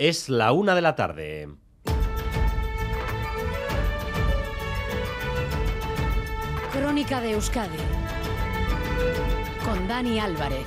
[0.00, 1.46] Es la una de la tarde.
[6.72, 7.76] Crónica de Euskadi
[9.62, 10.66] con Dani Álvarez.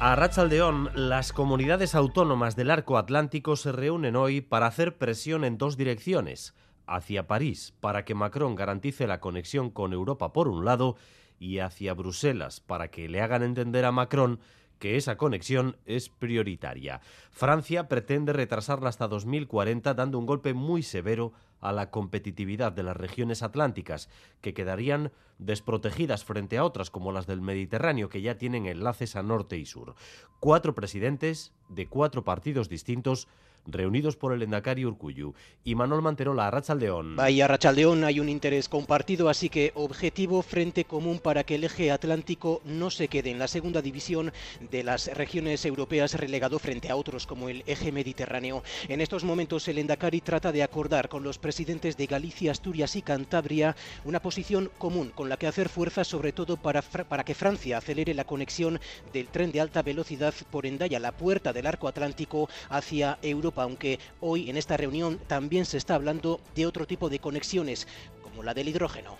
[0.00, 5.56] A Rachaldeón, las comunidades autónomas del arco atlántico se reúnen hoy para hacer presión en
[5.56, 6.54] dos direcciones.
[6.86, 10.96] Hacia París, para que Macron garantice la conexión con Europa por un lado,
[11.38, 14.40] y hacia Bruselas, para que le hagan entender a Macron
[14.82, 17.00] que esa conexión es prioritaria.
[17.30, 22.96] Francia pretende retrasarla hasta 2040 dando un golpe muy severo a la competitividad de las
[22.96, 24.08] regiones atlánticas,
[24.40, 29.22] que quedarían desprotegidas frente a otras como las del Mediterráneo, que ya tienen enlaces a
[29.22, 29.94] norte y sur.
[30.40, 33.28] Cuatro presidentes de cuatro partidos distintos
[33.66, 35.34] reunidos por el Endacari Urcuyu
[35.64, 37.16] y Manuel Manterola, Arrachaldeón.
[37.16, 41.90] Vaya Arrachaldeón, hay un interés compartido, así que objetivo frente común para que el eje
[41.90, 44.32] atlántico no se quede en la segunda división
[44.70, 48.62] de las regiones europeas relegado frente a otros como el eje mediterráneo.
[48.88, 53.02] En estos momentos el Endacari trata de acordar con los presidentes de Galicia, Asturias y
[53.02, 57.78] Cantabria una posición común con la que hacer fuerza sobre todo para, para que Francia
[57.78, 58.80] acelere la conexión
[59.12, 63.98] del tren de alta velocidad por Endaya, la puerta del arco atlántico hacia Europa aunque
[64.20, 67.86] hoy en esta reunión también se está hablando de otro tipo de conexiones,
[68.22, 69.16] como la del hidrógeno.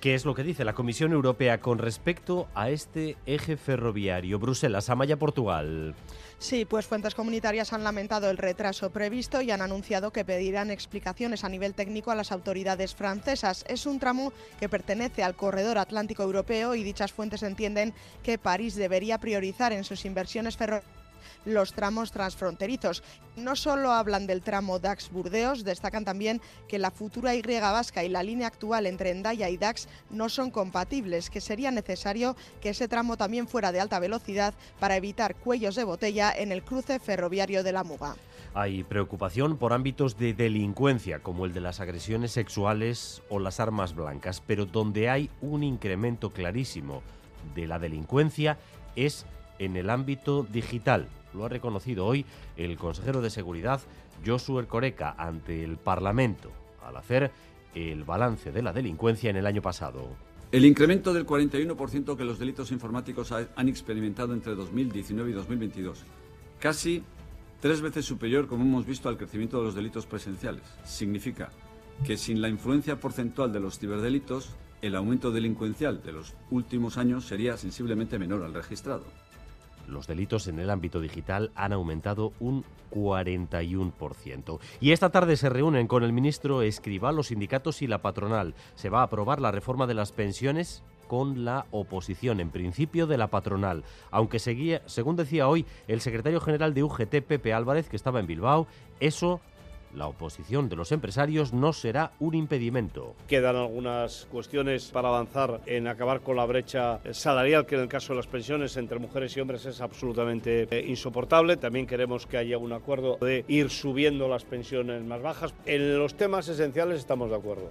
[0.00, 4.38] ¿Qué es lo que dice la Comisión Europea con respecto a este eje ferroviario?
[4.38, 5.96] Bruselas, Amaya, Portugal.
[6.38, 11.42] Sí, pues fuentes comunitarias han lamentado el retraso previsto y han anunciado que pedirán explicaciones
[11.42, 13.64] a nivel técnico a las autoridades francesas.
[13.68, 17.92] Es un tramo que pertenece al corredor atlántico europeo y dichas fuentes entienden
[18.22, 20.98] que París debería priorizar en sus inversiones ferroviarias
[21.44, 23.02] los tramos transfronterizos.
[23.36, 28.22] No solo hablan del tramo Dax-Burdeos, destacan también que la futura Y vasca y la
[28.22, 33.16] línea actual entre Endaya y Dax no son compatibles, que sería necesario que ese tramo
[33.16, 37.72] también fuera de alta velocidad para evitar cuellos de botella en el cruce ferroviario de
[37.72, 38.16] la Muga.
[38.54, 43.94] Hay preocupación por ámbitos de delincuencia, como el de las agresiones sexuales o las armas
[43.94, 47.02] blancas, pero donde hay un incremento clarísimo
[47.54, 48.58] de la delincuencia
[48.96, 49.26] es
[49.58, 51.08] en el ámbito digital.
[51.34, 52.24] Lo ha reconocido hoy
[52.56, 53.80] el consejero de Seguridad,
[54.24, 56.50] Josué Coreca, ante el Parlamento,
[56.84, 57.30] al hacer
[57.74, 60.08] el balance de la delincuencia en el año pasado.
[60.50, 66.04] El incremento del 41% que los delitos informáticos han experimentado entre 2019 y 2022,
[66.58, 67.02] casi
[67.60, 70.62] tres veces superior, como hemos visto, al crecimiento de los delitos presenciales.
[70.84, 71.50] Significa
[72.06, 77.26] que sin la influencia porcentual de los ciberdelitos, el aumento delincuencial de los últimos años
[77.26, 79.04] sería sensiblemente menor al registrado
[79.88, 84.58] los delitos en el ámbito digital han aumentado un 41%.
[84.80, 88.54] Y esta tarde se reúnen con el ministro Escribá, los sindicatos y la patronal.
[88.74, 93.18] Se va a aprobar la reforma de las pensiones con la oposición, en principio de
[93.18, 93.82] la patronal.
[94.10, 98.26] Aunque seguía, según decía hoy el secretario general de UGT, Pepe Álvarez, que estaba en
[98.26, 98.66] Bilbao,
[99.00, 99.40] eso
[99.94, 103.14] la oposición de los empresarios no será un impedimento.
[103.26, 108.12] Quedan algunas cuestiones para avanzar en acabar con la brecha salarial, que en el caso
[108.12, 111.56] de las pensiones entre mujeres y hombres es absolutamente eh, insoportable.
[111.56, 115.54] También queremos que haya un acuerdo de ir subiendo las pensiones más bajas.
[115.66, 117.70] En los temas esenciales estamos de acuerdo.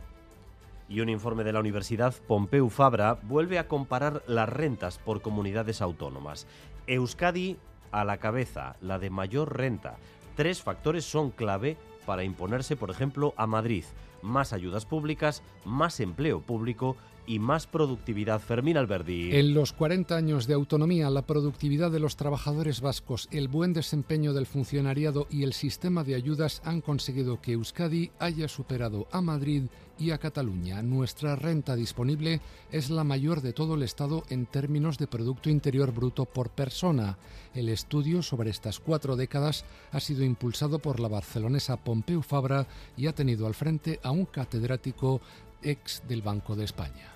[0.90, 5.82] Y un informe de la Universidad Pompeu Fabra vuelve a comparar las rentas por comunidades
[5.82, 6.48] autónomas.
[6.88, 7.58] Euskadi
[7.92, 9.98] a la cabeza, la de mayor renta.
[10.36, 13.84] Tres factores son clave para imponerse, por ejemplo, a Madrid.
[14.22, 16.96] Más ayudas públicas, más empleo público
[17.28, 18.40] y más productividad.
[18.40, 19.36] Fermín Alberdi.
[19.36, 24.34] En los 40 años de autonomía, la productividad de los trabajadores vascos, el buen desempeño
[24.34, 29.64] del funcionariado y el sistema de ayudas han conseguido que Euskadi haya superado a Madrid
[30.00, 30.82] y a Cataluña.
[30.82, 32.40] Nuestra renta disponible
[32.72, 37.18] es la mayor de todo el Estado en términos de Producto Interior Bruto por persona.
[37.54, 43.08] El estudio sobre estas cuatro décadas ha sido impulsado por la barcelonesa Pompeu Fabra y
[43.08, 45.20] ha tenido al frente a un catedrático
[45.62, 47.12] ex del Banco de España.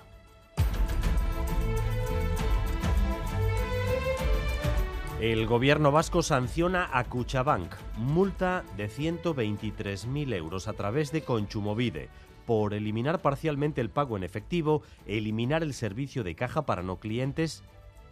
[5.20, 12.08] El gobierno vasco sanciona a Cuchabank, multa de 123.000 euros a través de Conchumovide
[12.44, 17.62] por eliminar parcialmente el pago en efectivo, eliminar el servicio de caja para no clientes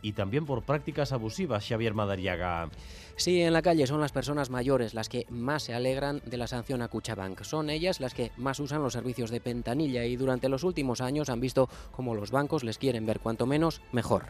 [0.02, 2.69] y también por prácticas abusivas, Xavier Madariaga.
[3.17, 6.47] Sí, en la calle son las personas mayores las que más se alegran de la
[6.47, 7.43] sanción a Cuchabank.
[7.43, 11.29] Son ellas las que más usan los servicios de pentanilla y durante los últimos años
[11.29, 14.26] han visto cómo los bancos les quieren ver cuanto menos mejor.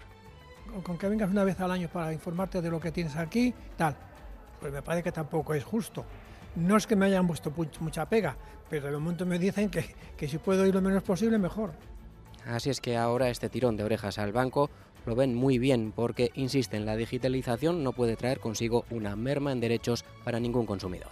[0.82, 3.96] Con que vengas una vez al año para informarte de lo que tienes aquí, tal,
[4.60, 6.04] pues me parece que tampoco es justo.
[6.56, 8.36] No es que me hayan puesto mucha pega,
[8.68, 11.72] pero de momento me dicen que, que si puedo ir lo menos posible, mejor.
[12.46, 14.70] Así es que ahora este tirón de orejas al banco
[15.06, 19.60] lo ven muy bien porque, insisten, la digitalización no puede traer consigo una merma en
[19.60, 21.10] derechos para ningún consumidor.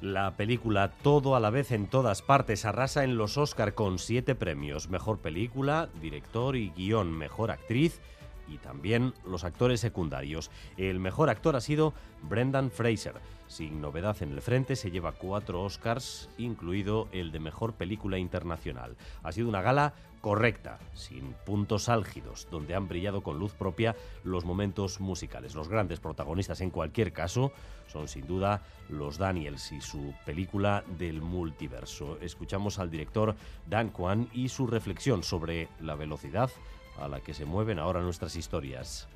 [0.00, 4.36] La película Todo a la vez en todas partes arrasa en los Oscar con siete
[4.36, 4.88] premios.
[4.88, 8.00] Mejor película, director y guion, mejor actriz
[8.48, 10.50] y también los actores secundarios.
[10.76, 13.14] El mejor actor ha sido Brendan Fraser.
[13.46, 18.96] Sin novedad en el frente, se lleva cuatro Oscars, incluido el de Mejor Película Internacional.
[19.22, 24.44] Ha sido una gala correcta, sin puntos álgidos, donde han brillado con luz propia los
[24.44, 25.54] momentos musicales.
[25.54, 27.52] Los grandes protagonistas, en cualquier caso,
[27.86, 32.18] son sin duda los Daniels y su película del multiverso.
[32.20, 33.34] Escuchamos al director
[33.66, 36.50] Dan Kwan y su reflexión sobre la velocidad
[37.00, 39.06] a la que se mueven ahora nuestras historias.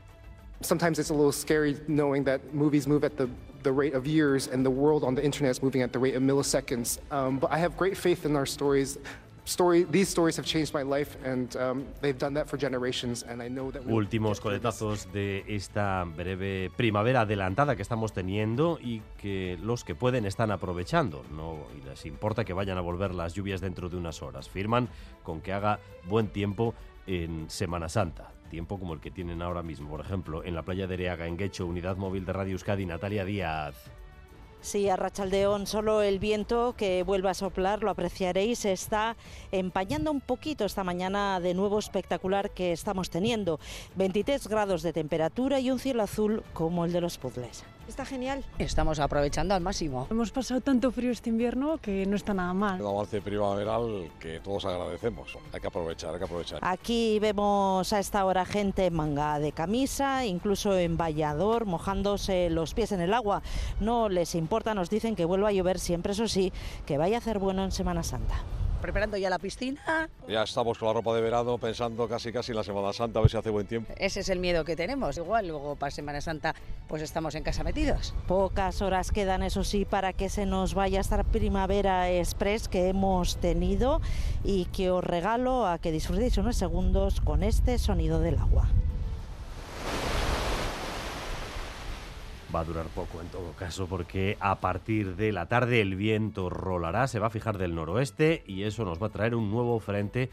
[0.61, 3.29] Sometimes it's a little scary knowing that movies move at the,
[3.63, 6.15] the rate of years and the world on the internet is moving at the rate
[6.15, 6.99] of milliseconds.
[7.11, 8.99] Um, but I have great faith in our stories.
[9.45, 13.43] Story, these stories have changed my life and um, they've done that for generations and
[13.43, 19.59] I know that Últimos coletazos de esta breve primavera adelantada que estamos teniendo y que
[19.61, 21.25] los que pueden están aprovechando.
[21.35, 24.49] No y les importa que vayan a volver las lluvias dentro de unas horas.
[24.49, 24.89] Firman
[25.25, 26.73] con que haga buen tiempo
[27.07, 28.33] en Semana Santa.
[28.51, 31.37] Tiempo como el que tienen ahora mismo, por ejemplo, en la playa de Ereaga, en
[31.37, 33.91] Guecho, Unidad Móvil de Radio Euskadi, Natalia Díaz.
[34.63, 39.17] Sí, a Rachaldeón, solo el viento que vuelve a soplar, lo apreciaréis, está
[39.51, 43.59] empañando un poquito esta mañana de nuevo espectacular que estamos teniendo.
[43.97, 47.65] 23 grados de temperatura y un cielo azul como el de los puzzles.
[47.93, 48.43] Está genial.
[48.59, 50.07] Estamos aprovechando al máximo.
[50.11, 52.81] Hemos pasado tanto frío este invierno que no está nada mal.
[52.81, 55.37] Un avance primaveral que todos agradecemos.
[55.53, 56.59] Hay que aprovechar, hay que aprovechar.
[56.63, 62.73] Aquí vemos a esta hora gente en manga de camisa, incluso en vallador, mojándose los
[62.73, 63.43] pies en el agua.
[63.79, 66.51] No les importa, nos dicen que vuelva a llover siempre, eso sí,
[66.87, 68.37] que vaya a hacer bueno en Semana Santa
[68.83, 70.11] preparando ya la piscina.
[70.29, 73.23] Ya estamos con la ropa de verano pensando casi casi en la Semana Santa a
[73.23, 73.95] ver si hace buen tiempo.
[73.97, 75.17] Ese es el miedo que tenemos.
[75.17, 76.55] Igual luego para Semana Santa
[76.89, 78.15] pues estamos en casa metidos.
[78.27, 83.37] Pocas horas quedan eso sí para que se nos vaya esta primavera express que hemos
[83.37, 84.03] tenido
[84.45, 88.69] y que os regalo a que disfrutéis unos segundos con este sonido del agua.
[92.55, 96.51] Va a durar poco en todo caso porque a partir de la tarde el viento
[96.51, 99.81] rolará, se va a fijar del noroeste y eso nos va a traer un nuevo
[99.81, 100.31] frente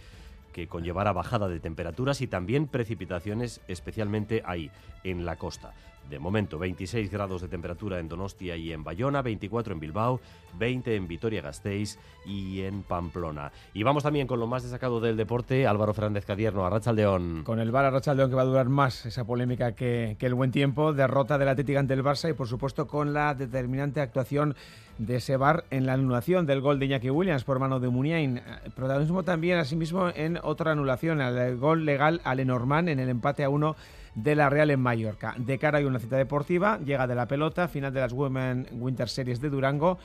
[0.54, 4.72] que conllevará bajada de temperaturas y también precipitaciones especialmente ahí,
[5.04, 5.74] en la costa.
[6.10, 10.20] De momento, 26 grados de temperatura en Donostia y en Bayona, 24 en Bilbao,
[10.58, 13.52] 20 en Vitoria-Gasteiz y en Pamplona.
[13.76, 17.44] Y vamos también con lo más destacado del deporte, Álvaro Fernández Cadierno, Arrachaldeón.
[17.44, 20.94] Con el Bar Arrachaldeón que va a durar más esa polémica que, el buen tiempo,
[20.94, 24.56] derrota del Atlético ante el Barça y por supuesto con la determinante actuación
[24.98, 28.42] de ese bar en la anulación del gol de Iñaki Williams por mano de Muniain.
[28.76, 33.50] Protagonismo también asimismo en otra anulación, el gol legal a Lenormand en el empate a
[33.50, 33.76] uno
[34.16, 35.36] de la Real en Mallorca.
[35.38, 39.10] De cara a una cita deportiva, llega de la pelota, final de las Women Winter
[39.10, 39.98] Series de Durango.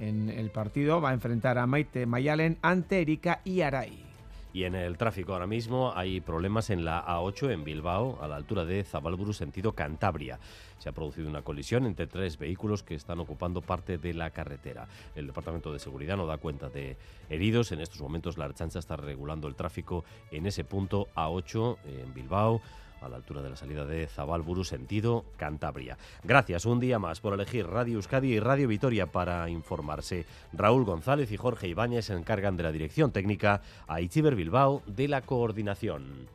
[0.00, 4.08] En el partido va a enfrentar a Maite Mayalen ante Erika y Aray.
[4.52, 8.36] Y en el tráfico ahora mismo hay problemas en la A8 en Bilbao, a la
[8.36, 10.38] altura de Zabalburu, sentido Cantabria.
[10.78, 14.88] Se ha producido una colisión entre tres vehículos que están ocupando parte de la carretera.
[15.14, 16.96] El Departamento de Seguridad no da cuenta de
[17.28, 17.72] heridos.
[17.72, 22.62] En estos momentos la Archancha está regulando el tráfico en ese punto A8 en Bilbao
[23.00, 25.96] a la altura de la salida de Zabalburu, sentido Cantabria.
[26.24, 30.26] Gracias un día más por elegir Radio Euskadi y Radio Vitoria para informarse.
[30.52, 35.08] Raúl González y Jorge Ibáñez se encargan de la dirección técnica, a Itziber Bilbao de
[35.08, 36.28] la coordinación.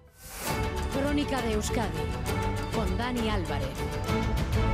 [0.93, 1.89] Crónica de Euskadi
[2.73, 4.72] con Dani Álvarez.